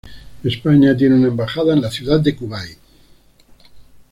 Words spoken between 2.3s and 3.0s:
Kuwait.